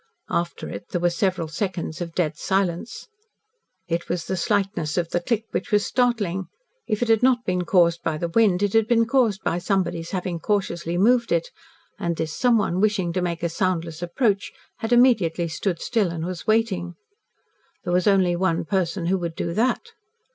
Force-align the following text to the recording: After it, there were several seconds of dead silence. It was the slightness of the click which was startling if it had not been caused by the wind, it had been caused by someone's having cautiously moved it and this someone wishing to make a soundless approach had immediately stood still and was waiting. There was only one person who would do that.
After 0.31 0.67
it, 0.67 0.87
there 0.89 0.99
were 0.99 1.11
several 1.11 1.47
seconds 1.47 2.01
of 2.01 2.15
dead 2.15 2.35
silence. 2.35 3.07
It 3.87 4.09
was 4.09 4.25
the 4.25 4.35
slightness 4.35 4.97
of 4.97 5.11
the 5.11 5.19
click 5.19 5.45
which 5.51 5.71
was 5.71 5.85
startling 5.85 6.47
if 6.87 7.03
it 7.03 7.07
had 7.07 7.21
not 7.21 7.45
been 7.45 7.65
caused 7.65 8.01
by 8.01 8.17
the 8.17 8.27
wind, 8.27 8.63
it 8.63 8.73
had 8.73 8.87
been 8.87 9.05
caused 9.05 9.43
by 9.43 9.59
someone's 9.59 10.09
having 10.09 10.39
cautiously 10.39 10.97
moved 10.97 11.31
it 11.31 11.51
and 11.99 12.15
this 12.15 12.33
someone 12.35 12.81
wishing 12.81 13.13
to 13.13 13.21
make 13.21 13.43
a 13.43 13.47
soundless 13.49 14.01
approach 14.01 14.51
had 14.77 14.91
immediately 14.91 15.47
stood 15.47 15.79
still 15.79 16.09
and 16.09 16.25
was 16.25 16.47
waiting. 16.47 16.95
There 17.83 17.93
was 17.93 18.07
only 18.07 18.35
one 18.35 18.65
person 18.65 19.05
who 19.05 19.19
would 19.19 19.35
do 19.35 19.53
that. 19.53 19.91